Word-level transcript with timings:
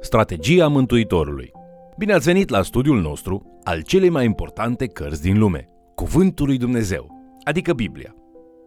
Strategia 0.00 0.68
Mântuitorului. 0.68 1.50
Bine 1.96 2.12
ați 2.12 2.24
venit 2.24 2.48
la 2.48 2.62
studiul 2.62 3.00
nostru 3.00 3.60
al 3.64 3.82
celei 3.82 4.08
mai 4.08 4.24
importante 4.24 4.86
cărți 4.86 5.22
din 5.22 5.38
lume, 5.38 5.68
Cuvântul 5.94 6.46
lui 6.46 6.56
Dumnezeu, 6.58 7.06
adică 7.44 7.72
Biblia. 7.72 8.14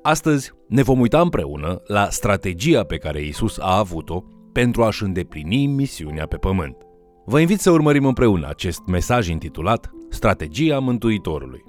Astăzi 0.02 0.52
ne 0.68 0.82
vom 0.82 1.00
uita 1.00 1.22
împreună 1.22 1.82
la 1.88 2.10
strategia 2.10 2.84
pe 2.84 2.98
care 2.98 3.22
Isus 3.22 3.58
a 3.58 3.78
avut-o 3.78 4.24
pentru 4.52 4.84
a-și 4.84 5.04
îndeplini 5.04 5.68
misiunea 5.68 6.26
pe 6.26 6.36
pământ. 6.36 6.76
Vă 7.26 7.40
invit 7.40 7.60
să 7.60 7.72
urmărim 7.72 8.06
împreună 8.06 8.48
acest 8.50 8.82
mesaj 8.88 9.28
intitulat 9.28 9.90
Strategia 10.10 10.80
Mântuitorului. 10.80 11.64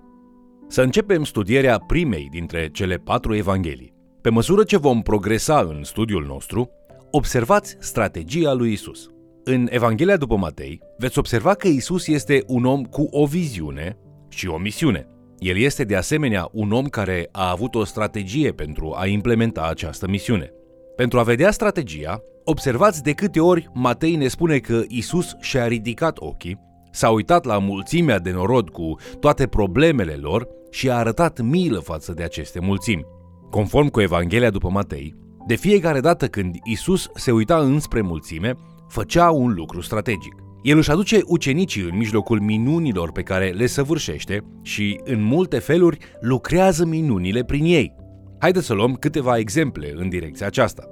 Să 0.69 0.83
începem 0.83 1.25
studierea 1.25 1.79
primei 1.79 2.29
dintre 2.31 2.69
cele 2.73 2.97
patru 2.97 3.35
evanghelii. 3.35 3.95
Pe 4.21 4.31
măsură 4.31 4.65
ce 4.65 4.77
vom 4.77 5.03
progresa 5.03 5.61
în 5.61 5.85
studiul 5.85 6.25
nostru, 6.25 6.71
observați 7.11 7.77
strategia 7.81 8.52
lui 8.52 8.73
Isus. 8.73 9.12
În 9.45 9.66
Evanghelia 9.70 10.16
după 10.16 10.37
Matei, 10.37 10.80
veți 10.98 11.19
observa 11.19 11.55
că 11.55 11.69
Isus 11.69 12.06
este 12.06 12.42
un 12.46 12.64
om 12.64 12.84
cu 12.84 13.09
o 13.10 13.27
viziune 13.27 13.96
și 14.28 14.48
o 14.48 14.59
misiune. 14.59 15.06
El 15.38 15.56
este 15.56 15.84
de 15.84 15.96
asemenea 15.96 16.48
un 16.52 16.73
om 16.73 16.87
care 16.87 17.28
a 17.33 17.50
avut 17.50 17.74
o 17.74 17.84
strategie 17.84 18.52
pentru 18.52 18.95
a 18.97 19.06
implementa 19.06 19.62
această 19.62 20.09
misiune. 20.09 20.50
Pentru 20.97 21.19
a 21.19 21.23
vedea 21.23 21.50
strategia, 21.50 22.23
observați 22.45 23.02
de 23.02 23.12
câte 23.12 23.41
ori 23.41 23.70
Matei 23.74 24.16
ne 24.16 24.28
spune 24.28 24.59
că 24.59 24.83
Isus 24.88 25.36
și-a 25.41 25.66
ridicat 25.66 26.19
ochii, 26.19 26.61
s-a 26.91 27.11
uitat 27.11 27.45
la 27.45 27.59
mulțimea 27.59 28.19
de 28.19 28.30
norod 28.30 28.69
cu 28.69 28.97
toate 29.20 29.47
problemele 29.47 30.14
lor 30.14 30.48
și 30.70 30.91
a 30.91 30.97
arătat 30.97 31.41
milă 31.41 31.78
față 31.78 32.12
de 32.12 32.22
aceste 32.22 32.61
mulțimi. 32.61 33.06
Conform 33.50 33.88
cu 33.88 34.00
Evanghelia 34.00 34.50
după 34.50 34.69
Matei, 34.69 35.14
de 35.47 35.55
fiecare 35.55 36.00
dată 36.00 36.27
când 36.27 36.55
Isus 36.64 37.09
se 37.14 37.30
uita 37.30 37.59
înspre 37.59 38.00
mulțime, 38.00 38.56
făcea 38.92 39.30
un 39.30 39.52
lucru 39.52 39.80
strategic. 39.80 40.34
El 40.62 40.77
își 40.77 40.91
aduce 40.91 41.20
ucenicii 41.27 41.83
în 41.83 41.97
mijlocul 41.97 42.41
minunilor 42.41 43.12
pe 43.12 43.22
care 43.22 43.48
le 43.50 43.67
săvârșește 43.67 44.44
și, 44.62 45.00
în 45.05 45.22
multe 45.22 45.58
feluri, 45.58 45.98
lucrează 46.20 46.84
minunile 46.84 47.44
prin 47.44 47.64
ei. 47.64 47.94
Haideți 48.39 48.67
să 48.67 48.75
luăm 48.75 48.94
câteva 48.94 49.39
exemple 49.39 49.92
în 49.97 50.08
direcția 50.08 50.47
aceasta. 50.47 50.83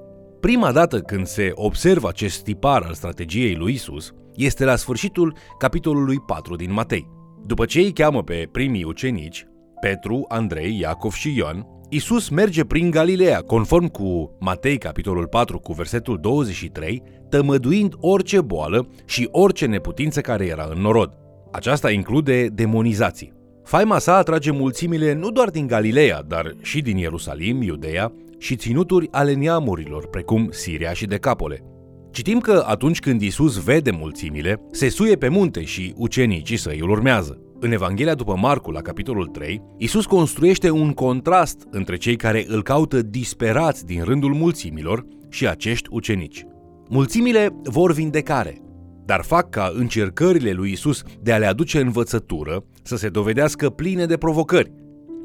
Prima 0.41 0.73
dată 0.73 1.01
când 1.01 1.27
se 1.27 1.51
observă 1.55 2.09
acest 2.09 2.43
tipar 2.43 2.83
al 2.83 2.95
strategiei 2.95 3.55
lui 3.55 3.73
Isus 3.73 4.13
este 4.35 4.65
la 4.65 4.77
sfârșitul 4.77 5.37
capitolului 5.59 6.19
4 6.19 6.57
din 6.57 6.73
Matei. 6.73 7.09
După 7.47 7.65
ce 7.65 7.79
îi 7.79 7.93
cheamă 7.93 8.23
pe 8.23 8.49
primii 8.53 8.85
ucenici, 8.85 9.47
Petru, 9.81 10.25
Andrei, 10.29 10.79
Iacov 10.81 11.13
și 11.13 11.37
Ioan, 11.37 11.67
Isus 11.93 12.29
merge 12.29 12.65
prin 12.65 12.91
Galileea, 12.91 13.41
conform 13.41 13.87
cu 13.87 14.37
Matei 14.41 14.79
capitolul 14.79 15.27
4 15.27 15.59
cu 15.59 15.73
versetul 15.73 16.19
23, 16.21 17.03
tămăduind 17.29 17.95
orice 18.01 18.41
boală 18.41 18.89
și 19.05 19.29
orice 19.31 19.67
neputință 19.67 20.21
care 20.21 20.47
era 20.47 20.69
în 20.75 20.81
norod. 20.81 21.13
Aceasta 21.53 21.91
include 21.91 22.47
demonizații. 22.47 23.33
Faima 23.65 23.99
sa 23.99 24.17
atrage 24.17 24.51
mulțimile 24.51 25.13
nu 25.13 25.31
doar 25.31 25.51
din 25.51 25.67
Galileea, 25.67 26.23
dar 26.29 26.55
și 26.63 26.81
din 26.81 26.97
Ierusalim, 26.97 27.63
Iudeea 27.63 28.13
și 28.39 28.57
ținuturi 28.57 29.09
ale 29.11 29.35
neamurilor, 29.35 30.09
precum 30.09 30.49
Siria 30.51 30.93
și 30.93 31.07
Decapole. 31.07 31.65
Citim 32.11 32.39
că 32.39 32.65
atunci 32.67 33.01
când 33.01 33.21
Isus 33.21 33.63
vede 33.63 33.91
mulțimile, 33.91 34.61
se 34.71 34.89
suie 34.89 35.17
pe 35.17 35.29
munte 35.29 35.65
și 35.65 35.93
ucenicii 35.97 36.57
săi 36.57 36.79
îl 36.83 36.91
urmează. 36.91 37.41
În 37.63 37.73
Evanghelia 37.73 38.15
după 38.15 38.37
Marcu, 38.37 38.71
la 38.71 38.81
capitolul 38.81 39.27
3, 39.27 39.63
Isus 39.77 40.07
construiește 40.07 40.71
un 40.71 40.93
contrast 40.93 41.67
între 41.71 41.97
cei 41.97 42.17
care 42.17 42.45
îl 42.49 42.63
caută 42.63 43.03
disperați 43.03 43.87
din 43.87 44.03
rândul 44.03 44.35
mulțimilor 44.35 45.07
și 45.29 45.49
acești 45.49 45.89
ucenici. 45.91 46.47
Mulțimile 46.89 47.57
vor 47.63 47.93
vindecare, 47.93 48.61
dar 49.05 49.23
fac 49.23 49.51
ca 49.51 49.73
încercările 49.75 50.53
lui 50.53 50.71
Isus 50.71 51.03
de 51.23 51.33
a 51.33 51.39
le 51.39 51.47
aduce 51.47 51.81
învățătură 51.81 52.65
să 52.83 52.97
se 52.97 53.09
dovedească 53.09 53.71
pline 53.71 54.07
de 54.07 54.17
provocări, 54.17 54.73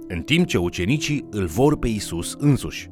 în 0.07 0.21
timp 0.21 0.47
ce 0.47 0.57
ucenicii 0.57 1.25
îl 1.29 1.45
vor 1.45 1.77
pe 1.77 1.87
Isus 1.87 2.35
însuși. 2.39 2.89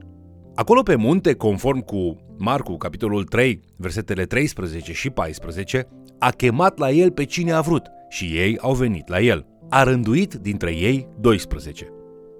Acolo 0.56 0.81
pe 0.81 0.96
munte, 0.96 1.34
conform 1.34 1.80
cu 1.80 2.18
Marcu, 2.38 2.78
capitolul 2.78 3.24
3, 3.24 3.60
versetele 3.78 4.25
13 4.25 4.94
și 4.94 5.10
14, 5.10 5.88
a 6.20 6.30
chemat 6.30 6.78
la 6.78 6.92
el 6.92 7.12
pe 7.12 7.24
cine 7.24 7.52
a 7.52 7.62
vrut– 7.62 7.84
și 8.13 8.25
ei 8.25 8.57
au 8.57 8.74
venit 8.74 9.07
la 9.07 9.19
el. 9.19 9.46
A 9.69 9.84
rânduit 9.84 10.34
dintre 10.34 10.75
ei 10.75 11.07
12. 11.19 11.88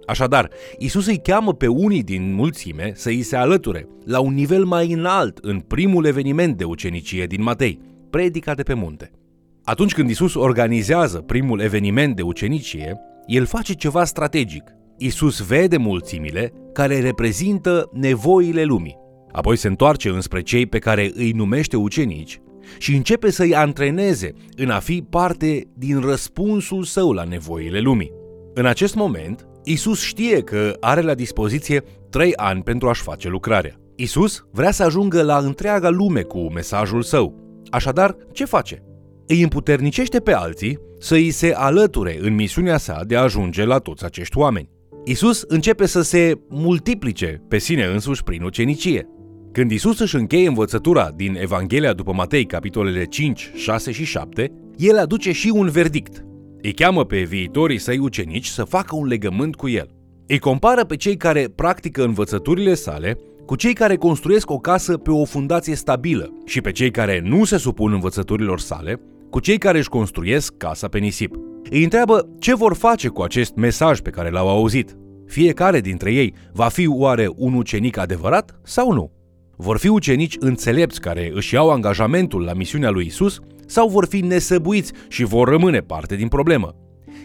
Așadar, 0.06 0.50
Isus 0.78 1.07
îi 1.07 1.19
cheamă 1.23 1.53
pe 1.53 1.67
unii 1.67 2.03
din 2.03 2.34
mulțime 2.34 2.91
să 2.95 3.09
îi 3.09 3.22
se 3.22 3.35
alăture 3.35 3.88
la 4.06 4.19
un 4.19 4.34
nivel 4.34 4.66
mai 4.66 4.91
înalt 4.91 5.38
în 5.38 5.59
primul 5.59 6.06
eveniment 6.06 6.57
de 6.57 6.63
ucenicie 6.63 7.25
din 7.25 7.44
Matei, 7.44 7.79
predica 8.09 8.53
de 8.53 8.63
pe 8.63 8.73
munte. 8.73 9.11
Atunci 9.63 9.94
când 9.94 10.09
Isus 10.09 10.35
organizează 10.35 11.17
primul 11.17 11.59
eveniment 11.59 12.16
de 12.16 12.22
ucenicie, 12.22 13.00
el 13.28 13.45
face 13.45 13.73
ceva 13.73 14.03
strategic. 14.03 14.63
Isus 14.97 15.40
vede 15.40 15.78
mulțimile 15.78 16.53
care 16.73 17.00
reprezintă 17.00 17.90
nevoile 17.94 18.63
lumii. 18.63 18.97
Apoi 19.31 19.57
se 19.57 19.67
întoarce 19.67 20.09
înspre 20.09 20.41
cei 20.41 20.66
pe 20.66 20.79
care 20.79 21.11
îi 21.16 21.31
numește 21.31 21.78
ucenici 21.78 22.41
și 22.78 22.96
începe 22.96 23.31
să-i 23.31 23.56
antreneze 23.56 24.34
în 24.56 24.69
a 24.69 24.79
fi 24.79 25.06
parte 25.09 25.68
din 25.74 26.00
răspunsul 26.00 26.84
său 26.84 27.12
la 27.12 27.24
nevoile 27.24 27.79
lumii. 27.79 28.12
În 28.53 28.66
acest 28.66 28.96
moment, 28.96 29.47
Isus 29.63 30.01
știe 30.01 30.40
că 30.41 30.78
are 30.79 31.02
la 31.02 31.13
dispoziție 31.13 31.84
trei 32.09 32.35
ani 32.35 32.63
pentru 32.63 32.90
a-și 32.90 33.02
face 33.02 33.28
lucrarea. 33.29 33.75
Isus 33.96 34.46
vrea 34.52 34.72
să 34.72 34.84
ajungă 34.84 35.22
la 35.22 35.38
întreaga 35.38 35.90
lume 35.90 36.22
cu 36.22 36.52
mesajul 36.52 37.02
său. 37.02 37.35
Așadar, 37.69 38.16
ce 38.31 38.46
face? 38.46 38.84
Îi 39.28 39.41
împuternicește 39.41 40.19
pe 40.19 40.34
alții 40.34 40.79
să 41.00 41.13
îi 41.13 41.31
se 41.31 41.53
alăture 41.53 42.18
în 42.22 42.35
misiunea 42.35 42.78
sa 42.78 43.02
de 43.07 43.16
a 43.16 43.22
ajunge 43.22 43.66
la 43.66 43.78
toți 43.78 44.06
acești 44.06 44.38
oameni. 44.38 44.69
Isus 45.06 45.44
începe 45.47 45.85
să 45.85 46.02
se 46.02 46.34
multiplice 46.50 47.41
pe 47.47 47.57
sine 47.57 47.85
însuși 47.85 48.23
prin 48.23 48.44
ucenicie. 48.44 49.07
Când 49.53 49.72
Isus 49.72 50.00
își 50.00 50.16
încheie 50.16 50.47
învățătura 50.47 51.12
din 51.16 51.36
Evanghelia 51.36 51.94
după 51.94 52.14
Matei, 52.14 52.46
capitolele 52.46 53.06
5, 53.06 53.52
6 53.56 53.91
și 53.91 54.06
7, 54.06 54.52
el 54.78 54.97
aduce 54.97 55.31
și 55.31 55.52
un 55.56 55.69
verdict. 55.69 56.25
Îi 56.62 56.74
cheamă 56.74 57.06
pe 57.06 57.22
viitorii 57.22 57.78
săi 57.78 57.97
ucenici 57.97 58.46
să 58.46 58.64
facă 58.64 58.96
un 58.96 59.08
legământ 59.08 59.56
cu 59.56 59.69
el. 59.69 59.90
Îi 60.28 60.40
compară 60.40 60.86
pe 60.86 60.96
cei 60.96 61.18
care 61.18 61.47
practică 61.56 62.03
învățăturile 62.03 62.74
sale 62.74 63.18
cu 63.46 63.56
cei 63.56 63.74
care 63.74 63.96
construiesc 63.96 64.50
o 64.50 64.58
casă 64.58 64.97
pe 64.97 65.12
o 65.12 65.25
fundație 65.25 65.75
stabilă 65.75 66.34
și 66.46 66.62
pe 66.62 66.72
cei 66.72 66.91
care 66.91 67.22
nu 67.24 67.44
se 67.44 67.58
supun 67.58 67.94
învățăturilor 67.94 68.59
sale 68.59 69.02
cu 69.30 69.40
cei 69.40 69.58
care 69.58 69.78
își 69.78 69.90
construiesc 69.90 70.58
casa 70.58 70.88
pe 70.88 71.00
nisip. 71.00 71.35
Îi 71.70 71.84
întreabă 71.84 72.30
ce 72.40 72.56
vor 72.56 72.74
face 72.74 73.08
cu 73.08 73.22
acest 73.22 73.56
mesaj 73.56 74.00
pe 74.00 74.09
care 74.09 74.30
l-au 74.30 74.50
auzit. 74.50 74.97
Fiecare 75.28 75.80
dintre 75.80 76.14
ei 76.14 76.34
va 76.53 76.68
fi 76.68 76.88
oare 76.88 77.30
un 77.35 77.53
ucenic 77.53 77.97
adevărat 77.97 78.59
sau 78.64 78.91
nu? 78.91 79.12
Vor 79.63 79.78
fi 79.78 79.88
ucenici 79.88 80.35
înțelepți 80.40 81.01
care 81.01 81.31
își 81.34 81.53
iau 81.53 81.69
angajamentul 81.69 82.44
la 82.44 82.53
misiunea 82.53 82.90
lui 82.90 83.06
Isus 83.06 83.40
sau 83.66 83.88
vor 83.88 84.06
fi 84.06 84.19
nesăbuiți 84.19 84.94
și 85.07 85.24
vor 85.24 85.47
rămâne 85.47 85.79
parte 85.79 86.16
din 86.16 86.28
problemă? 86.28 86.75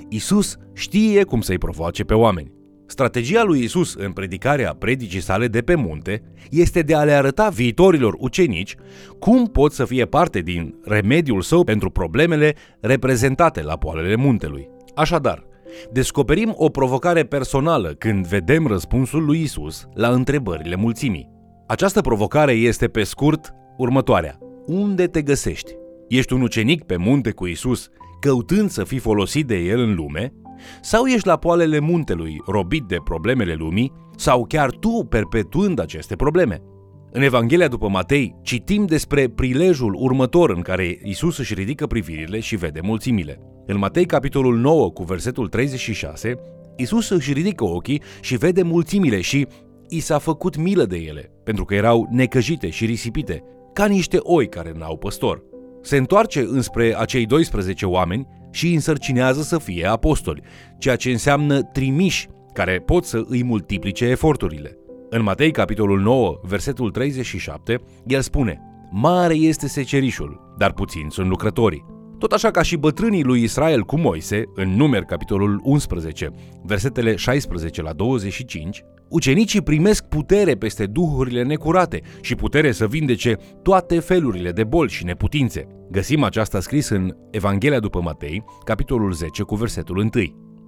Isus 0.08 0.56
știe 0.74 1.24
cum 1.24 1.40
să-i 1.40 1.58
provoace 1.58 2.04
pe 2.04 2.14
oameni. 2.14 2.52
Strategia 2.86 3.42
lui 3.42 3.62
Isus 3.62 3.94
în 3.94 4.12
predicarea 4.12 4.74
predicii 4.78 5.20
sale 5.20 5.48
de 5.48 5.60
pe 5.60 5.74
munte 5.74 6.22
este 6.50 6.80
de 6.80 6.94
a 6.94 7.04
le 7.04 7.12
arăta 7.12 7.48
viitorilor 7.48 8.16
ucenici 8.18 8.74
cum 9.18 9.46
pot 9.46 9.72
să 9.72 9.84
fie 9.84 10.04
parte 10.04 10.40
din 10.40 10.74
remediul 10.84 11.42
său 11.42 11.64
pentru 11.64 11.90
problemele 11.90 12.54
reprezentate 12.80 13.62
la 13.62 13.76
poalele 13.76 14.16
muntelui. 14.16 14.68
Așadar, 14.94 15.46
descoperim 15.92 16.54
o 16.56 16.68
provocare 16.68 17.24
personală 17.24 17.88
când 17.88 18.26
vedem 18.26 18.66
răspunsul 18.66 19.24
lui 19.24 19.42
Isus 19.42 19.86
la 19.94 20.08
întrebările 20.08 20.76
mulțimii. 20.76 21.36
Această 21.68 22.00
provocare 22.00 22.52
este 22.52 22.88
pe 22.88 23.02
scurt 23.02 23.54
următoarea. 23.76 24.38
Unde 24.66 25.06
te 25.06 25.22
găsești? 25.22 25.72
Ești 26.08 26.32
un 26.32 26.40
ucenic 26.40 26.84
pe 26.84 26.96
munte 26.96 27.30
cu 27.30 27.46
Isus, 27.46 27.88
căutând 28.20 28.70
să 28.70 28.84
fii 28.84 28.98
folosit 28.98 29.46
de 29.46 29.56
el 29.56 29.78
în 29.80 29.94
lume? 29.94 30.32
Sau 30.80 31.06
ești 31.06 31.26
la 31.26 31.36
poalele 31.36 31.78
muntelui, 31.78 32.42
robit 32.46 32.82
de 32.82 32.96
problemele 33.04 33.54
lumii, 33.54 33.92
sau 34.16 34.44
chiar 34.46 34.70
tu 34.70 35.06
perpetuând 35.08 35.80
aceste 35.80 36.16
probleme? 36.16 36.62
În 37.10 37.22
Evanghelia 37.22 37.68
după 37.68 37.88
Matei 37.88 38.36
citim 38.42 38.86
despre 38.86 39.28
prilejul 39.28 39.94
următor 39.98 40.50
în 40.50 40.60
care 40.60 40.98
Isus 41.04 41.38
își 41.38 41.54
ridică 41.54 41.86
privirile 41.86 42.40
și 42.40 42.56
vede 42.56 42.80
mulțimile. 42.82 43.40
În 43.66 43.78
Matei 43.78 44.06
capitolul 44.06 44.56
9 44.56 44.90
cu 44.90 45.02
versetul 45.02 45.48
36, 45.48 46.34
Isus 46.76 47.08
își 47.08 47.32
ridică 47.32 47.64
ochii 47.64 48.02
și 48.20 48.36
vede 48.36 48.62
mulțimile 48.62 49.20
și 49.20 49.46
i 49.88 50.00
s-a 50.00 50.18
făcut 50.18 50.56
milă 50.56 50.84
de 50.84 50.96
ele, 50.96 51.32
pentru 51.44 51.64
că 51.64 51.74
erau 51.74 52.08
necăjite 52.10 52.70
și 52.70 52.84
risipite, 52.84 53.42
ca 53.72 53.86
niște 53.86 54.18
oi 54.20 54.48
care 54.48 54.72
n-au 54.76 54.96
păstor. 54.96 55.42
Se 55.82 55.96
întoarce 55.96 56.40
înspre 56.40 56.94
acei 56.98 57.26
12 57.26 57.86
oameni 57.86 58.26
și 58.50 58.66
îi 58.66 58.74
însărcinează 58.74 59.42
să 59.42 59.58
fie 59.58 59.86
apostoli, 59.86 60.42
ceea 60.78 60.96
ce 60.96 61.10
înseamnă 61.10 61.62
trimiși 61.62 62.28
care 62.52 62.78
pot 62.78 63.04
să 63.04 63.24
îi 63.26 63.44
multiplice 63.44 64.04
eforturile. 64.04 64.78
În 65.10 65.22
Matei, 65.22 65.50
capitolul 65.50 66.00
9, 66.00 66.40
versetul 66.42 66.90
37, 66.90 67.80
el 68.06 68.20
spune 68.20 68.60
mare 68.90 69.34
este 69.34 69.68
secerișul, 69.68 70.54
dar 70.58 70.72
puțin 70.72 71.08
sunt 71.08 71.28
lucrătorii. 71.28 71.84
Tot 72.18 72.32
așa 72.32 72.50
ca 72.50 72.62
și 72.62 72.76
bătrânii 72.76 73.22
lui 73.22 73.42
Israel 73.42 73.82
cu 73.82 73.98
Moise, 73.98 74.44
în 74.54 74.68
numer 74.68 75.02
capitolul 75.02 75.60
11, 75.62 76.30
versetele 76.62 77.16
16 77.16 77.82
la 77.82 77.92
25, 77.92 78.84
ucenicii 79.08 79.60
primesc 79.60 80.04
putere 80.04 80.54
peste 80.54 80.86
duhurile 80.86 81.42
necurate 81.42 82.00
și 82.20 82.34
putere 82.34 82.72
să 82.72 82.86
vindece 82.86 83.36
toate 83.62 83.98
felurile 83.98 84.50
de 84.50 84.64
boli 84.64 84.90
și 84.90 85.04
neputințe. 85.04 85.66
Găsim 85.90 86.22
aceasta 86.22 86.60
scris 86.60 86.88
în 86.88 87.14
Evanghelia 87.30 87.80
după 87.80 88.00
Matei, 88.00 88.44
capitolul 88.64 89.12
10 89.12 89.42
cu 89.42 89.54
versetul 89.54 89.96
1. 89.96 90.10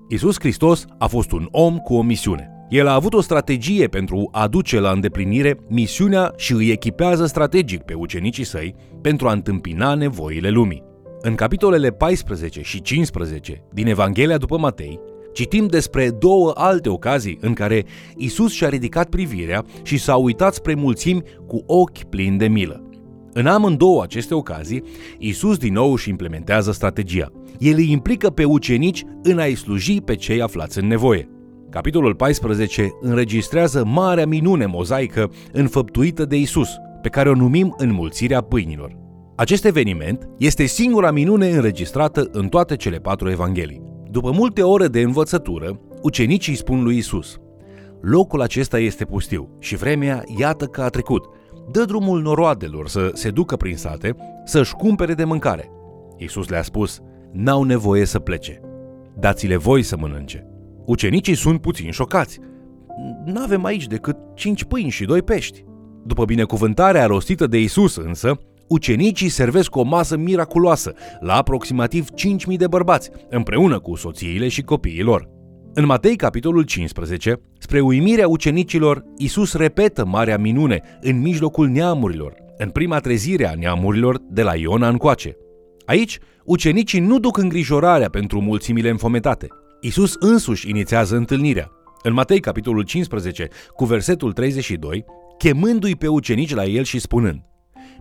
Isus 0.08 0.36
Hristos 0.38 0.84
a 0.98 1.06
fost 1.06 1.32
un 1.32 1.48
om 1.50 1.76
cu 1.76 1.94
o 1.94 2.02
misiune. 2.02 2.50
El 2.68 2.86
a 2.86 2.94
avut 2.94 3.14
o 3.14 3.20
strategie 3.20 3.86
pentru 3.86 4.28
a 4.32 4.48
duce 4.48 4.80
la 4.80 4.90
îndeplinire 4.90 5.56
misiunea 5.68 6.32
și 6.36 6.52
îi 6.52 6.70
echipează 6.70 7.26
strategic 7.26 7.82
pe 7.82 7.94
ucenicii 7.94 8.44
săi 8.44 8.74
pentru 9.00 9.28
a 9.28 9.32
întâmpina 9.32 9.94
nevoile 9.94 10.50
lumii. 10.50 10.82
În 11.22 11.34
capitolele 11.34 11.90
14 11.90 12.62
și 12.62 12.82
15 12.82 13.64
din 13.72 13.86
Evanghelia 13.86 14.36
după 14.36 14.58
Matei, 14.58 15.00
citim 15.32 15.66
despre 15.66 16.10
două 16.10 16.52
alte 16.54 16.88
ocazii 16.88 17.38
în 17.40 17.52
care 17.52 17.84
Isus 18.16 18.52
și-a 18.52 18.68
ridicat 18.68 19.08
privirea 19.08 19.64
și 19.82 19.98
s-a 19.98 20.16
uitat 20.16 20.54
spre 20.54 20.74
mulțimi 20.74 21.22
cu 21.46 21.62
ochi 21.66 22.02
plini 22.02 22.38
de 22.38 22.48
milă. 22.48 22.84
În 23.32 23.46
amândouă 23.46 24.02
aceste 24.02 24.34
ocazii, 24.34 24.82
Isus 25.18 25.56
din 25.56 25.72
nou 25.72 25.92
își 25.92 26.08
implementează 26.08 26.72
strategia. 26.72 27.32
El 27.58 27.74
îi 27.76 27.90
implică 27.90 28.30
pe 28.30 28.44
ucenici 28.44 29.04
în 29.22 29.38
a-i 29.38 29.54
sluji 29.54 30.00
pe 30.00 30.14
cei 30.14 30.42
aflați 30.42 30.78
în 30.78 30.86
nevoie. 30.86 31.28
Capitolul 31.70 32.14
14 32.14 32.88
înregistrează 33.00 33.84
marea 33.84 34.26
minune 34.26 34.66
mozaică 34.66 35.30
înfăptuită 35.52 36.24
de 36.24 36.36
Isus, 36.36 36.68
pe 37.02 37.08
care 37.08 37.28
o 37.28 37.34
numim 37.34 37.74
înmulțirea 37.78 38.40
pâinilor. 38.40 38.96
Acest 39.36 39.64
eveniment 39.64 40.28
este 40.38 40.64
singura 40.64 41.10
minune 41.10 41.48
înregistrată 41.48 42.28
în 42.32 42.48
toate 42.48 42.76
cele 42.76 42.96
patru 42.96 43.30
evanghelii. 43.30 43.89
După 44.10 44.30
multe 44.30 44.62
ore 44.62 44.86
de 44.86 45.00
învățătură, 45.00 45.80
ucenicii 46.02 46.54
spun 46.54 46.82
lui 46.82 46.96
Isus: 46.96 47.36
Locul 48.00 48.40
acesta 48.40 48.78
este 48.78 49.04
pustiu 49.04 49.48
și 49.58 49.76
vremea 49.76 50.22
iată 50.38 50.64
că 50.64 50.82
a 50.82 50.88
trecut. 50.88 51.24
Dă 51.70 51.84
drumul 51.84 52.22
noroadelor 52.22 52.88
să 52.88 53.10
se 53.14 53.30
ducă 53.30 53.56
prin 53.56 53.76
sate, 53.76 54.16
să-și 54.44 54.74
cumpere 54.74 55.14
de 55.14 55.24
mâncare. 55.24 55.70
Isus 56.16 56.48
le-a 56.48 56.62
spus: 56.62 57.00
N-au 57.32 57.62
nevoie 57.62 58.04
să 58.04 58.18
plece. 58.18 58.60
Dați-le 59.18 59.56
voi 59.56 59.82
să 59.82 59.96
mănânce. 59.96 60.46
Ucenicii 60.86 61.34
sunt 61.34 61.60
puțin 61.60 61.90
șocați. 61.90 62.38
N-avem 63.24 63.64
aici 63.64 63.86
decât 63.86 64.16
cinci 64.34 64.64
pâini 64.64 64.90
și 64.90 65.04
doi 65.04 65.22
pești. 65.22 65.64
După 66.04 66.24
binecuvântarea 66.24 67.06
rostită 67.06 67.46
de 67.46 67.60
Isus 67.60 67.96
însă, 67.96 68.40
ucenicii 68.70 69.28
servesc 69.28 69.76
o 69.76 69.82
masă 69.82 70.16
miraculoasă 70.16 70.92
la 71.20 71.36
aproximativ 71.36 72.06
5.000 72.50 72.56
de 72.56 72.66
bărbați, 72.66 73.10
împreună 73.28 73.78
cu 73.78 73.96
soțiile 73.96 74.48
și 74.48 74.62
copiii 74.62 75.02
lor. 75.02 75.28
În 75.74 75.86
Matei, 75.86 76.16
capitolul 76.16 76.62
15, 76.62 77.40
spre 77.58 77.80
uimirea 77.80 78.28
ucenicilor, 78.28 79.04
Isus 79.16 79.54
repetă 79.54 80.04
marea 80.04 80.38
minune 80.38 80.82
în 81.00 81.20
mijlocul 81.20 81.68
neamurilor, 81.68 82.34
în 82.56 82.68
prima 82.68 82.98
trezire 82.98 83.48
a 83.48 83.54
neamurilor 83.54 84.18
de 84.28 84.42
la 84.42 84.56
Iona 84.56 84.88
încoace. 84.88 85.36
Aici, 85.84 86.18
ucenicii 86.44 87.00
nu 87.00 87.18
duc 87.18 87.36
îngrijorarea 87.36 88.08
pentru 88.08 88.40
mulțimile 88.40 88.88
înfometate. 88.90 89.46
Isus 89.80 90.14
însuși 90.18 90.68
inițiază 90.68 91.16
întâlnirea. 91.16 91.70
În 92.02 92.12
Matei, 92.12 92.40
capitolul 92.40 92.82
15, 92.82 93.48
cu 93.74 93.84
versetul 93.84 94.32
32, 94.32 95.04
chemându-i 95.38 95.96
pe 95.96 96.08
ucenici 96.08 96.54
la 96.54 96.64
el 96.64 96.84
și 96.84 96.98
spunând 96.98 97.49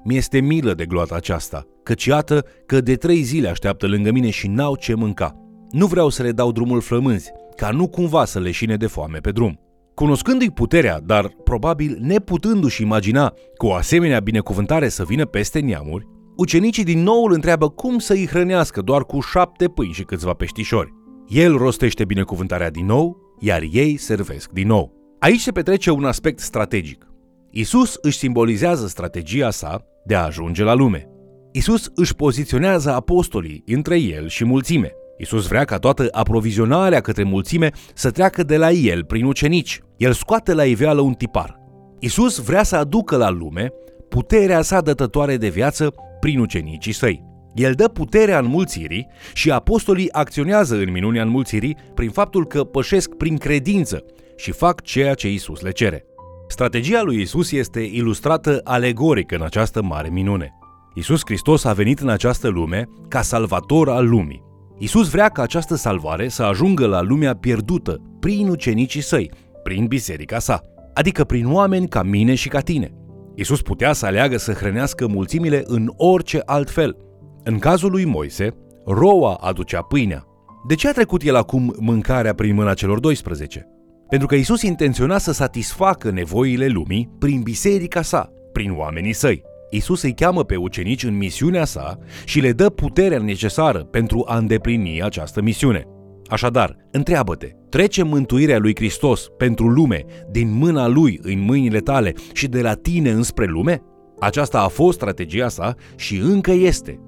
Mi-este 0.03 0.39
milă 0.39 0.73
de 0.73 0.85
gloata 0.85 1.15
aceasta, 1.15 1.65
căci 1.83 2.05
iată 2.05 2.45
că 2.65 2.81
de 2.81 2.95
trei 2.95 3.21
zile 3.21 3.49
așteaptă 3.49 3.87
lângă 3.87 4.11
mine 4.11 4.29
și 4.29 4.47
n-au 4.47 4.75
ce 4.75 4.93
mânca. 4.93 5.35
Nu 5.71 5.85
vreau 5.85 6.09
să 6.09 6.23
le 6.23 6.31
dau 6.31 6.51
drumul 6.51 6.81
flămânzi, 6.81 7.31
ca 7.55 7.69
nu 7.69 7.87
cumva 7.87 8.25
să 8.25 8.39
leșine 8.39 8.75
de 8.75 8.87
foame 8.87 9.17
pe 9.17 9.31
drum. 9.31 9.59
Cunoscându-i 9.93 10.51
puterea, 10.51 10.99
dar 11.05 11.27
probabil 11.43 11.97
neputându-și 12.01 12.81
imagina 12.81 13.33
cu 13.57 13.65
o 13.65 13.73
asemenea 13.73 14.19
binecuvântare 14.19 14.89
să 14.89 15.03
vină 15.03 15.25
peste 15.25 15.59
neamuri, 15.59 16.07
ucenicii 16.35 16.83
din 16.83 17.03
nou 17.03 17.23
îl 17.23 17.31
întreabă 17.33 17.69
cum 17.69 17.99
să 17.99 18.13
îi 18.13 18.27
hrănească 18.27 18.81
doar 18.81 19.03
cu 19.03 19.19
șapte 19.19 19.67
pâini 19.67 19.93
și 19.93 20.03
câțiva 20.03 20.33
peștișori. 20.33 20.93
El 21.27 21.57
rostește 21.57 22.05
binecuvântarea 22.05 22.69
din 22.69 22.85
nou, 22.85 23.17
iar 23.39 23.61
ei 23.71 23.97
servesc 23.97 24.51
din 24.51 24.67
nou. 24.67 24.93
Aici 25.19 25.39
se 25.39 25.51
petrece 25.51 25.91
un 25.91 26.05
aspect 26.05 26.39
strategic. 26.39 27.08
Isus 27.51 27.97
își 28.01 28.17
simbolizează 28.17 28.87
strategia 28.87 29.49
sa 29.49 29.85
de 30.05 30.15
a 30.15 30.23
ajunge 30.23 30.63
la 30.63 30.73
lume. 30.73 31.07
Isus 31.51 31.91
își 31.95 32.15
poziționează 32.15 32.93
apostolii 32.93 33.63
între 33.65 33.99
el 33.99 34.27
și 34.27 34.45
mulțime. 34.45 34.91
Isus 35.17 35.47
vrea 35.47 35.65
ca 35.65 35.77
toată 35.77 36.07
aprovizionarea 36.11 37.01
către 37.01 37.23
mulțime 37.23 37.71
să 37.93 38.11
treacă 38.11 38.43
de 38.43 38.57
la 38.57 38.71
el 38.71 39.03
prin 39.03 39.25
ucenici. 39.25 39.81
El 39.97 40.13
scoate 40.13 40.53
la 40.53 40.63
iveală 40.63 41.01
un 41.01 41.13
tipar. 41.13 41.59
Isus 41.99 42.37
vrea 42.37 42.63
să 42.63 42.75
aducă 42.75 43.17
la 43.17 43.29
lume 43.29 43.73
puterea 44.09 44.61
sa 44.61 44.81
dătătoare 44.81 45.37
de 45.37 45.49
viață 45.49 45.93
prin 46.19 46.39
ucenicii 46.39 46.93
săi. 46.93 47.23
El 47.53 47.73
dă 47.73 47.87
puterea 47.87 48.39
înmulțirii 48.39 49.07
și 49.33 49.51
apostolii 49.51 50.11
acționează 50.11 50.75
în 50.75 50.91
minunea 50.91 51.23
înmulțirii 51.23 51.77
prin 51.93 52.09
faptul 52.09 52.47
că 52.47 52.63
pășesc 52.63 53.13
prin 53.15 53.37
credință 53.37 54.03
și 54.35 54.51
fac 54.51 54.81
ceea 54.81 55.13
ce 55.13 55.31
Isus 55.31 55.61
le 55.61 55.71
cere. 55.71 56.08
Strategia 56.51 57.01
lui 57.01 57.21
Isus 57.21 57.51
este 57.51 57.79
ilustrată 57.79 58.61
alegoric 58.63 59.31
în 59.31 59.41
această 59.41 59.81
mare 59.83 60.09
minune. 60.09 60.53
Isus 60.93 61.21
Hristos 61.25 61.63
a 61.63 61.73
venit 61.73 61.99
în 61.99 62.09
această 62.09 62.47
lume 62.47 62.89
ca 63.07 63.21
salvator 63.21 63.89
al 63.89 64.09
lumii. 64.09 64.43
Isus 64.77 65.09
vrea 65.09 65.29
ca 65.29 65.41
această 65.41 65.75
salvare 65.75 66.27
să 66.27 66.43
ajungă 66.43 66.85
la 66.85 67.01
lumea 67.01 67.35
pierdută 67.35 68.01
prin 68.19 68.49
ucenicii 68.49 69.01
săi, 69.01 69.31
prin 69.63 69.85
biserica 69.85 70.39
sa, 70.39 70.61
adică 70.93 71.23
prin 71.23 71.51
oameni 71.51 71.87
ca 71.87 72.03
mine 72.03 72.35
și 72.35 72.49
ca 72.49 72.59
tine. 72.59 72.93
Isus 73.35 73.61
putea 73.61 73.93
să 73.93 74.05
aleagă 74.05 74.37
să 74.37 74.51
hrănească 74.51 75.07
mulțimile 75.07 75.63
în 75.65 75.93
orice 75.95 76.41
alt 76.45 76.69
fel. 76.69 76.97
În 77.43 77.59
cazul 77.59 77.91
lui 77.91 78.05
Moise, 78.05 78.55
roa 78.85 79.33
aducea 79.33 79.81
pâinea. 79.81 80.23
De 80.67 80.75
ce 80.75 80.87
a 80.87 80.91
trecut 80.91 81.21
el 81.21 81.35
acum 81.35 81.75
mâncarea 81.79 82.33
prin 82.33 82.55
mâna 82.55 82.73
celor 82.73 82.99
12? 82.99 83.78
Pentru 84.09 84.27
că 84.27 84.35
Isus 84.35 84.61
intenționa 84.61 85.17
să 85.17 85.31
satisfacă 85.31 86.11
nevoile 86.11 86.67
lumii 86.67 87.09
prin 87.19 87.41
biserica 87.41 88.01
sa, 88.01 88.33
prin 88.51 88.71
oamenii 88.77 89.13
săi. 89.13 89.41
Isus 89.69 90.01
îi 90.01 90.13
cheamă 90.13 90.44
pe 90.44 90.56
ucenici 90.56 91.04
în 91.04 91.18
misiunea 91.18 91.66
sa 91.66 91.97
și 92.25 92.39
le 92.39 92.51
dă 92.51 92.69
puterea 92.69 93.19
necesară 93.19 93.80
pentru 93.80 94.23
a 94.28 94.37
îndeplini 94.37 95.04
această 95.04 95.42
misiune. 95.42 95.83
Așadar, 96.28 96.75
întreabă-te, 96.92 97.47
trece 97.69 98.04
mântuirea 98.04 98.57
lui 98.57 98.75
Hristos 98.75 99.28
pentru 99.37 99.68
lume 99.68 100.06
din 100.31 100.51
mâna 100.51 100.87
lui 100.87 101.19
în 101.21 101.39
mâinile 101.39 101.80
tale 101.80 102.13
și 102.33 102.47
de 102.47 102.61
la 102.61 102.73
tine 102.73 103.09
înspre 103.09 103.45
lume? 103.45 103.81
Aceasta 104.19 104.61
a 104.61 104.68
fost 104.68 104.97
strategia 104.97 105.47
sa 105.47 105.75
și 105.95 106.16
încă 106.16 106.51
este. 106.51 106.99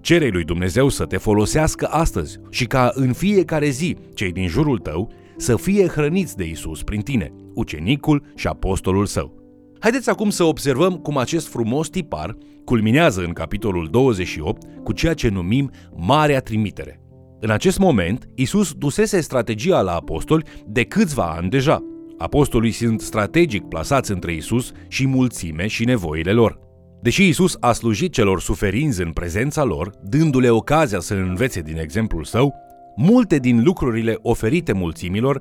Cere 0.00 0.28
lui 0.28 0.44
Dumnezeu 0.44 0.88
să 0.88 1.04
te 1.04 1.16
folosească 1.16 1.86
astăzi 1.90 2.38
și 2.50 2.64
ca 2.64 2.90
în 2.94 3.12
fiecare 3.12 3.68
zi 3.68 3.96
cei 4.14 4.32
din 4.32 4.48
jurul 4.48 4.78
tău 4.78 5.12
să 5.36 5.56
fie 5.56 5.86
hrăniți 5.86 6.36
de 6.36 6.44
Isus 6.44 6.82
prin 6.82 7.00
tine, 7.00 7.32
ucenicul 7.54 8.22
și 8.34 8.46
apostolul 8.46 9.06
său. 9.06 9.34
Haideți 9.78 10.10
acum 10.10 10.30
să 10.30 10.44
observăm 10.44 10.94
cum 10.94 11.16
acest 11.16 11.48
frumos 11.48 11.88
tipar 11.88 12.36
culminează 12.64 13.20
în 13.20 13.32
capitolul 13.32 13.88
28 13.90 14.66
cu 14.82 14.92
ceea 14.92 15.14
ce 15.14 15.28
numim 15.28 15.70
Marea 15.96 16.40
Trimitere. 16.40 17.00
În 17.40 17.50
acest 17.50 17.78
moment, 17.78 18.28
Isus 18.34 18.72
dusese 18.72 19.20
strategia 19.20 19.80
la 19.80 19.94
apostoli 19.94 20.44
de 20.66 20.84
câțiva 20.84 21.34
ani 21.38 21.50
deja. 21.50 21.84
Apostolii 22.18 22.70
sunt 22.70 23.00
strategic 23.00 23.64
plasați 23.64 24.10
între 24.10 24.32
Isus 24.32 24.72
și 24.88 25.06
mulțime 25.06 25.66
și 25.66 25.84
nevoile 25.84 26.32
lor. 26.32 26.58
Deși 27.02 27.28
Isus 27.28 27.56
a 27.60 27.72
slujit 27.72 28.12
celor 28.12 28.40
suferinți 28.40 29.02
în 29.02 29.12
prezența 29.12 29.64
lor, 29.64 29.90
dându-le 30.02 30.50
ocazia 30.50 31.00
să 31.00 31.14
învețe 31.14 31.60
din 31.60 31.78
exemplul 31.78 32.24
său, 32.24 32.54
multe 32.96 33.38
din 33.38 33.62
lucrurile 33.62 34.18
oferite 34.22 34.72
mulțimilor 34.72 35.40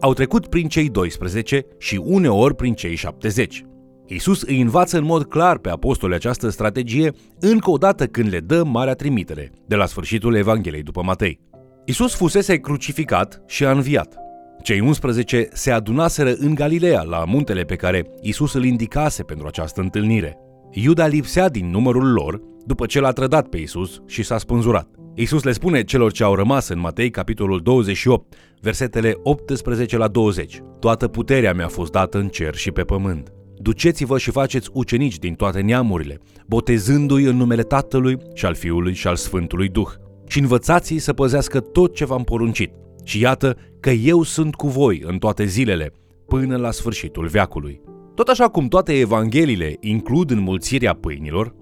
au 0.00 0.12
trecut 0.12 0.46
prin 0.46 0.68
cei 0.68 0.88
12 0.88 1.66
și 1.78 2.00
uneori 2.04 2.54
prin 2.54 2.74
cei 2.74 2.94
70. 2.94 3.64
Isus 4.06 4.42
îi 4.42 4.60
învață 4.60 4.98
în 4.98 5.04
mod 5.04 5.24
clar 5.24 5.58
pe 5.58 5.70
apostoli 5.70 6.14
această 6.14 6.48
strategie 6.48 7.12
încă 7.40 7.70
o 7.70 7.76
dată 7.76 8.06
când 8.06 8.28
le 8.28 8.40
dă 8.40 8.64
marea 8.64 8.94
trimitere, 8.94 9.50
de 9.66 9.74
la 9.74 9.86
sfârșitul 9.86 10.34
Evangheliei 10.34 10.82
după 10.82 11.02
Matei. 11.02 11.40
Isus 11.84 12.14
fusese 12.14 12.56
crucificat 12.56 13.42
și 13.46 13.64
a 13.64 13.70
înviat. 13.70 14.16
Cei 14.62 14.80
11 14.80 15.48
se 15.52 15.70
adunaseră 15.70 16.32
în 16.38 16.54
Galileea, 16.54 17.02
la 17.02 17.24
muntele 17.26 17.62
pe 17.62 17.76
care 17.76 18.06
Isus 18.20 18.54
îl 18.54 18.64
indicase 18.64 19.22
pentru 19.22 19.46
această 19.46 19.80
întâlnire. 19.80 20.36
Iuda 20.70 21.06
lipsea 21.06 21.48
din 21.48 21.70
numărul 21.70 22.12
lor 22.12 22.40
după 22.64 22.86
ce 22.86 23.00
l-a 23.00 23.12
trădat 23.12 23.48
pe 23.48 23.56
Isus 23.56 24.02
și 24.06 24.22
s-a 24.22 24.38
spânzurat. 24.38 24.88
Isus 25.18 25.42
le 25.42 25.52
spune 25.52 25.84
celor 25.84 26.12
ce 26.12 26.22
au 26.22 26.34
rămas 26.34 26.68
în 26.68 26.78
Matei, 26.78 27.10
capitolul 27.10 27.60
28, 27.60 28.34
versetele 28.60 29.14
18 29.22 29.96
la 29.96 30.08
20. 30.08 30.62
Toată 30.80 31.08
puterea 31.08 31.54
mi-a 31.54 31.68
fost 31.68 31.92
dată 31.92 32.18
în 32.18 32.28
cer 32.28 32.54
și 32.54 32.70
pe 32.70 32.82
pământ. 32.82 33.32
duceți-vă 33.58 34.18
și 34.18 34.30
faceți 34.30 34.70
ucenici 34.72 35.18
din 35.18 35.34
toate 35.34 35.60
neamurile, 35.60 36.18
botezându-i 36.46 37.24
în 37.24 37.36
numele 37.36 37.62
Tatălui 37.62 38.16
și 38.34 38.46
al 38.46 38.54
Fiului 38.54 38.94
și 38.94 39.06
al 39.06 39.16
Sfântului 39.16 39.68
Duh. 39.68 39.88
Și 40.26 40.38
învățați-i 40.38 40.98
să 40.98 41.12
păzească 41.12 41.60
tot 41.60 41.94
ce 41.94 42.04
v-am 42.04 42.24
poruncit. 42.24 42.72
Și 43.04 43.20
iată 43.20 43.56
că 43.80 43.90
eu 43.90 44.22
sunt 44.22 44.54
cu 44.54 44.68
voi 44.68 45.02
în 45.06 45.18
toate 45.18 45.44
zilele, 45.44 45.92
până 46.26 46.56
la 46.56 46.70
sfârșitul 46.70 47.26
veacului. 47.26 47.80
Tot 48.14 48.28
așa 48.28 48.48
cum 48.48 48.68
toate 48.68 48.92
evangheliile 48.92 49.76
includ 49.80 50.30
înmulțirea 50.30 50.94
pâinilor, 50.94 51.54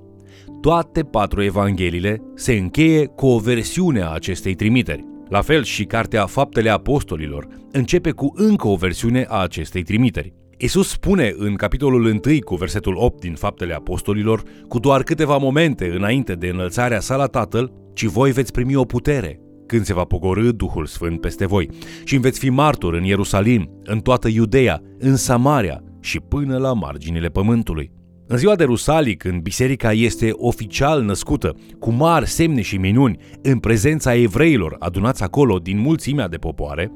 toate 0.64 1.02
patru 1.02 1.42
evangheliile 1.42 2.22
se 2.34 2.52
încheie 2.52 3.06
cu 3.06 3.26
o 3.26 3.38
versiune 3.38 4.02
a 4.02 4.08
acestei 4.08 4.54
trimiteri. 4.54 5.04
La 5.28 5.40
fel 5.40 5.64
și 5.64 5.84
cartea 5.84 6.26
Faptele 6.26 6.70
Apostolilor 6.70 7.46
începe 7.72 8.10
cu 8.10 8.32
încă 8.34 8.68
o 8.68 8.76
versiune 8.76 9.26
a 9.28 9.42
acestei 9.42 9.82
trimiteri. 9.82 10.34
Isus 10.58 10.88
spune 10.88 11.34
în 11.36 11.54
capitolul 11.54 12.04
1 12.04 12.20
cu 12.44 12.54
versetul 12.54 12.94
8 12.96 13.20
din 13.20 13.34
Faptele 13.34 13.74
Apostolilor, 13.74 14.42
cu 14.68 14.78
doar 14.78 15.02
câteva 15.02 15.36
momente 15.36 15.90
înainte 15.94 16.34
de 16.34 16.48
înălțarea 16.48 17.00
sa 17.00 17.16
la 17.16 17.26
Tatăl, 17.26 17.72
ci 17.94 18.04
voi 18.04 18.32
veți 18.32 18.52
primi 18.52 18.76
o 18.76 18.84
putere 18.84 19.40
când 19.66 19.84
se 19.84 19.94
va 19.94 20.04
pogorâ 20.04 20.50
Duhul 20.50 20.86
Sfânt 20.86 21.20
peste 21.20 21.46
voi 21.46 21.68
și 22.04 22.16
veți 22.16 22.38
fi 22.38 22.50
martori 22.50 22.98
în 22.98 23.04
Ierusalim, 23.04 23.80
în 23.82 24.00
toată 24.00 24.28
Iudeea, 24.28 24.80
în 24.98 25.16
Samaria 25.16 25.82
și 26.00 26.20
până 26.20 26.56
la 26.56 26.72
marginile 26.72 27.28
pământului. 27.28 27.93
În 28.26 28.36
ziua 28.36 28.54
de 28.54 28.64
Rusalii, 28.64 29.16
când 29.16 29.42
biserica 29.42 29.92
este 29.92 30.30
oficial 30.32 31.02
născută, 31.02 31.56
cu 31.78 31.90
mari 31.90 32.28
semne 32.28 32.60
și 32.60 32.76
minuni, 32.76 33.18
în 33.42 33.58
prezența 33.58 34.14
evreilor 34.14 34.76
adunați 34.78 35.22
acolo 35.22 35.58
din 35.58 35.78
mulțimea 35.78 36.28
de 36.28 36.36
popoare, 36.36 36.92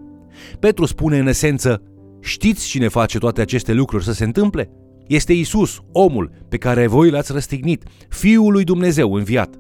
Petru 0.59 0.85
spune 0.85 1.19
în 1.19 1.27
esență, 1.27 1.83
știți 2.21 2.67
cine 2.67 2.89
face 2.89 3.19
toate 3.19 3.41
aceste 3.41 3.73
lucruri 3.73 4.05
să 4.05 4.13
se 4.13 4.25
întâmple? 4.25 4.71
Este 5.07 5.33
Isus, 5.33 5.81
omul 5.93 6.31
pe 6.49 6.57
care 6.57 6.87
voi 6.87 7.11
l-ați 7.11 7.33
răstignit, 7.33 7.85
Fiul 8.09 8.53
lui 8.53 8.65
Dumnezeu 8.65 9.15
înviat. 9.15 9.55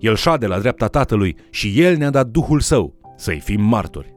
El 0.00 0.16
șade 0.16 0.46
la 0.46 0.58
dreapta 0.58 0.86
Tatălui 0.86 1.36
și 1.50 1.80
El 1.80 1.96
ne-a 1.96 2.10
dat 2.10 2.26
Duhul 2.26 2.60
Său 2.60 3.14
să-i 3.16 3.40
fim 3.40 3.62
martori. 3.62 4.14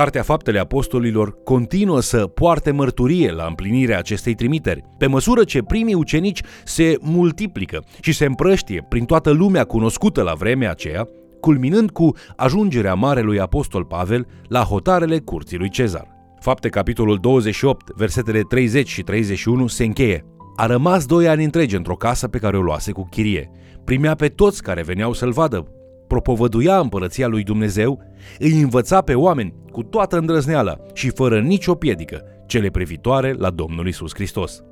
Cartea 0.00 0.22
Faptele 0.22 0.58
Apostolilor 0.58 1.42
continuă 1.42 2.00
să 2.00 2.26
poarte 2.26 2.70
mărturie 2.70 3.30
la 3.32 3.44
împlinirea 3.44 3.98
acestei 3.98 4.34
trimiteri, 4.34 4.84
pe 4.98 5.06
măsură 5.06 5.44
ce 5.44 5.62
primii 5.62 5.94
ucenici 5.94 6.42
se 6.64 6.96
multiplică 7.00 7.84
și 8.00 8.12
se 8.12 8.24
împrăștie 8.24 8.86
prin 8.88 9.04
toată 9.04 9.30
lumea 9.30 9.64
cunoscută 9.64 10.22
la 10.22 10.32
vremea 10.32 10.70
aceea, 10.70 11.08
culminând 11.40 11.90
cu 11.90 12.14
ajungerea 12.36 12.94
Marelui 12.94 13.40
Apostol 13.40 13.84
Pavel 13.84 14.26
la 14.48 14.60
hotarele 14.60 15.18
curții 15.18 15.58
lui 15.58 15.70
Cezar. 15.70 16.08
Fapte 16.38 16.68
capitolul 16.68 17.18
28, 17.18 17.90
versetele 17.96 18.40
30 18.40 18.88
și 18.88 19.02
31 19.02 19.66
se 19.66 19.84
încheie. 19.84 20.24
A 20.56 20.66
rămas 20.66 21.06
doi 21.06 21.28
ani 21.28 21.44
întregi 21.44 21.76
într-o 21.76 21.96
casă 21.96 22.28
pe 22.28 22.38
care 22.38 22.56
o 22.56 22.62
luase 22.62 22.92
cu 22.92 23.06
chirie. 23.10 23.50
Primea 23.84 24.14
pe 24.14 24.28
toți 24.28 24.62
care 24.62 24.82
veneau 24.82 25.12
să-l 25.12 25.30
vadă, 25.30 25.66
propovăduia 26.10 26.78
împărăția 26.78 27.26
lui 27.26 27.42
Dumnezeu, 27.42 28.02
îi 28.38 28.60
învăța 28.60 29.00
pe 29.00 29.14
oameni 29.14 29.54
cu 29.72 29.82
toată 29.82 30.18
îndrăzneala 30.18 30.76
și 30.92 31.10
fără 31.10 31.40
nicio 31.40 31.74
piedică 31.74 32.22
cele 32.46 32.68
privitoare 32.68 33.32
la 33.32 33.50
Domnul 33.50 33.88
Isus 33.88 34.14
Hristos. 34.14 34.62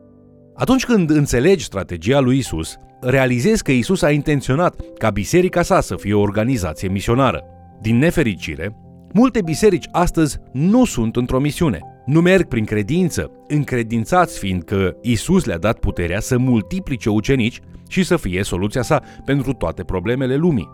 Atunci 0.55 0.85
când 0.85 1.11
înțelegi 1.11 1.65
strategia 1.65 2.21
lui 2.21 2.39
Isus, 2.39 2.77
realizezi 3.01 3.63
că 3.63 3.73
Isus 3.73 4.03
a 4.03 4.11
intenționat 4.11 4.81
ca 4.99 5.11
biserica 5.11 5.63
sa 5.63 5.81
să 5.81 5.97
fie 5.97 6.15
o 6.15 6.21
organizație 6.21 6.89
misionară. 6.89 7.43
Din 7.81 7.99
nefericire, 7.99 8.77
multe 9.13 9.43
biserici 9.43 9.89
astăzi 9.93 10.39
nu 10.53 10.85
sunt 10.85 11.17
într-o 11.17 11.41
misiune. 11.41 11.81
Nu 12.07 12.21
merg 12.21 12.49
prin 12.49 12.65
credință, 12.65 13.31
încredințați 13.49 14.39
fiind 14.39 14.63
că 14.63 14.97
Isus 15.03 15.45
le-a 15.45 15.59
dat 15.59 15.79
puterea 15.79 16.21
să 16.21 16.39
multiplice 16.39 17.11
ucenici 17.11 17.61
și 17.89 18.05
să 18.05 18.17
fie 18.17 18.43
soluția 18.43 18.83
sa 18.83 19.03
pentru 19.25 19.53
toate 19.53 19.83
problemele 19.85 20.37
lumii. 20.37 20.69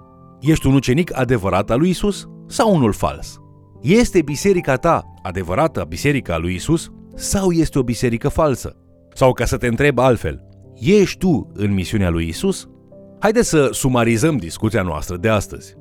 Ești 0.47 0.67
un 0.67 0.75
ucenic 0.75 1.19
adevărat 1.19 1.71
al 1.71 1.79
lui 1.79 1.89
Isus 1.89 2.29
sau 2.47 2.75
unul 2.75 2.93
fals? 2.93 3.39
Este 3.81 4.23
biserica 4.23 4.77
ta 4.77 5.05
adevărată 5.23 5.85
biserica 5.89 6.39
lui 6.39 6.55
Isus 6.55 6.91
sau 7.15 7.51
este 7.51 7.79
o 7.79 7.83
biserică 7.83 8.29
falsă? 8.29 8.77
Sau 9.15 9.33
ca 9.33 9.45
să 9.45 9.57
te 9.57 9.67
întreb 9.67 9.99
altfel, 9.99 10.47
ești 10.75 11.19
tu 11.19 11.51
în 11.55 11.73
misiunea 11.73 12.11
lui 12.11 12.29
Isus? 12.29 12.69
Haideți 13.19 13.49
să 13.49 13.69
sumarizăm 13.73 14.37
discuția 14.37 14.83
noastră 14.83 15.17
de 15.17 15.29
astăzi. 15.29 15.75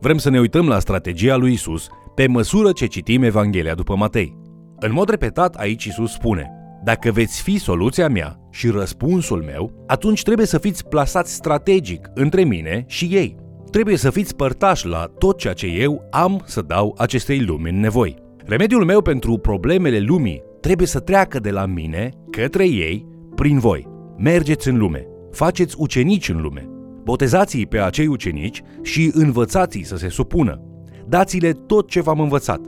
Vrem 0.00 0.18
să 0.18 0.30
ne 0.30 0.40
uităm 0.40 0.68
la 0.68 0.78
strategia 0.78 1.36
lui 1.36 1.52
Isus 1.52 1.88
pe 2.14 2.26
măsură 2.26 2.72
ce 2.72 2.86
citim 2.86 3.22
Evanghelia 3.22 3.74
după 3.74 3.96
Matei. 3.96 4.36
În 4.78 4.92
mod 4.92 5.08
repetat 5.08 5.54
aici 5.54 5.84
Isus 5.84 6.12
spune, 6.12 6.50
dacă 6.84 7.10
veți 7.10 7.42
fi 7.42 7.58
soluția 7.58 8.08
mea 8.08 8.36
și 8.50 8.68
răspunsul 8.68 9.42
meu, 9.42 9.84
atunci 9.86 10.22
trebuie 10.22 10.46
să 10.46 10.58
fiți 10.58 10.88
plasați 10.88 11.34
strategic 11.34 12.10
între 12.14 12.44
mine 12.44 12.84
și 12.86 13.04
ei. 13.04 13.46
Trebuie 13.70 13.96
să 13.96 14.10
fiți 14.10 14.36
părtași 14.36 14.86
la 14.86 15.10
tot 15.18 15.38
ceea 15.38 15.52
ce 15.52 15.66
eu 15.66 16.08
am 16.10 16.42
să 16.44 16.62
dau 16.62 16.94
acestei 16.98 17.40
lumi 17.40 17.70
în 17.70 17.80
nevoi. 17.80 18.16
Remediul 18.44 18.84
meu 18.84 19.02
pentru 19.02 19.38
problemele 19.38 19.98
lumii 19.98 20.42
trebuie 20.60 20.86
să 20.86 21.00
treacă 21.00 21.38
de 21.38 21.50
la 21.50 21.66
mine 21.66 22.10
către 22.30 22.68
ei 22.68 23.06
prin 23.34 23.58
voi. 23.58 23.86
Mergeți 24.16 24.68
în 24.68 24.78
lume, 24.78 25.06
faceți 25.30 25.74
ucenici 25.78 26.28
în 26.28 26.40
lume, 26.40 26.68
botezați-i 27.02 27.66
pe 27.66 27.78
acei 27.78 28.06
ucenici 28.06 28.62
și 28.82 29.10
învățați-i 29.14 29.82
să 29.82 29.96
se 29.96 30.08
supună. 30.08 30.62
Dați-le 31.06 31.52
tot 31.52 31.88
ce 31.88 32.00
v-am 32.00 32.20
învățat. 32.20 32.60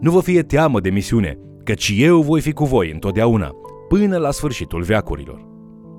Nu 0.00 0.10
vă 0.10 0.20
fie 0.20 0.42
teamă 0.42 0.80
de 0.80 0.90
misiune, 0.90 1.38
căci 1.64 1.92
eu 1.96 2.22
voi 2.22 2.40
fi 2.40 2.52
cu 2.52 2.64
voi 2.64 2.90
întotdeauna, 2.92 3.50
până 3.88 4.16
la 4.16 4.30
sfârșitul 4.30 4.82
veacurilor. 4.82 5.46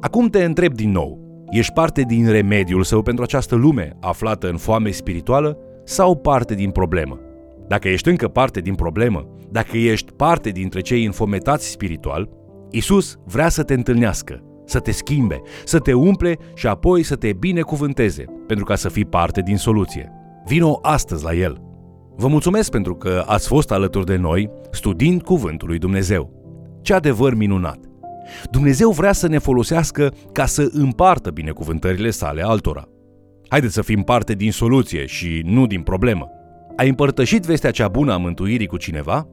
Acum 0.01 0.27
te 0.27 0.43
întreb 0.43 0.73
din 0.73 0.91
nou, 0.91 1.22
Ești 1.53 1.73
parte 1.73 2.01
din 2.01 2.29
remediul 2.29 2.83
său 2.83 3.01
pentru 3.01 3.23
această 3.23 3.55
lume 3.55 3.97
aflată 4.01 4.49
în 4.49 4.57
foame 4.57 4.89
spirituală 4.89 5.57
sau 5.83 6.15
parte 6.15 6.55
din 6.55 6.69
problemă? 6.71 7.19
Dacă 7.67 7.87
ești 7.87 8.09
încă 8.09 8.27
parte 8.27 8.59
din 8.59 8.75
problemă, 8.75 9.27
dacă 9.51 9.77
ești 9.77 10.11
parte 10.11 10.49
dintre 10.49 10.81
cei 10.81 11.05
înfometați 11.05 11.69
spiritual, 11.69 12.29
Isus 12.71 13.17
vrea 13.25 13.49
să 13.49 13.63
te 13.63 13.73
întâlnească, 13.73 14.43
să 14.65 14.79
te 14.79 14.91
schimbe, 14.91 15.41
să 15.65 15.79
te 15.79 15.93
umple 15.93 16.37
și 16.55 16.67
apoi 16.67 17.03
să 17.03 17.15
te 17.15 17.33
binecuvânteze, 17.33 18.25
pentru 18.47 18.65
ca 18.65 18.75
să 18.75 18.89
fii 18.89 19.05
parte 19.05 19.41
din 19.41 19.57
soluție. 19.57 20.11
Vino 20.45 20.79
astăzi 20.81 21.23
la 21.23 21.33
El. 21.33 21.61
Vă 22.15 22.27
mulțumesc 22.27 22.71
pentru 22.71 22.95
că 22.95 23.23
ați 23.27 23.47
fost 23.47 23.71
alături 23.71 24.05
de 24.05 24.15
noi 24.15 24.49
studiind 24.71 25.21
Cuvântul 25.21 25.67
lui 25.67 25.77
Dumnezeu. 25.77 26.31
Ce 26.81 26.93
adevăr 26.93 27.35
minunat! 27.35 27.92
Dumnezeu 28.51 28.91
vrea 28.91 29.11
să 29.11 29.27
ne 29.27 29.37
folosească 29.37 30.13
ca 30.31 30.45
să 30.45 30.69
împartă 30.71 31.29
binecuvântările 31.29 32.09
sale 32.09 32.41
altora. 32.41 32.87
Haideți 33.47 33.73
să 33.73 33.81
fim 33.81 34.01
parte 34.01 34.33
din 34.33 34.51
soluție 34.51 35.05
și 35.05 35.41
nu 35.45 35.67
din 35.67 35.81
problemă. 35.81 36.29
Ai 36.75 36.89
împărtășit 36.89 37.43
vestea 37.43 37.71
cea 37.71 37.87
bună 37.87 38.13
a 38.13 38.17
mântuirii 38.17 38.67
cu 38.67 38.77
cineva? 38.77 39.27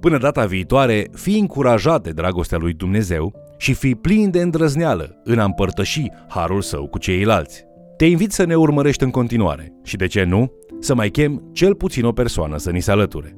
Până 0.00 0.18
data 0.18 0.44
viitoare, 0.44 1.08
fii 1.12 1.38
încurajat 1.38 2.02
de 2.02 2.10
dragostea 2.10 2.58
lui 2.58 2.72
Dumnezeu 2.72 3.32
și 3.58 3.74
fii 3.74 3.94
plin 3.94 4.30
de 4.30 4.40
îndrăzneală 4.40 5.20
în 5.24 5.38
a 5.38 5.44
împărtăși 5.44 6.10
harul 6.28 6.60
său 6.60 6.86
cu 6.86 6.98
ceilalți. 6.98 7.64
Te 7.96 8.04
invit 8.04 8.32
să 8.32 8.44
ne 8.44 8.54
urmărești 8.54 9.04
în 9.04 9.10
continuare 9.10 9.72
și, 9.84 9.96
de 9.96 10.06
ce 10.06 10.24
nu, 10.24 10.52
să 10.80 10.94
mai 10.94 11.08
chem 11.08 11.50
cel 11.52 11.74
puțin 11.74 12.04
o 12.04 12.12
persoană 12.12 12.56
să 12.56 12.70
ni 12.70 12.80
se 12.80 12.90
alăture. 12.90 13.34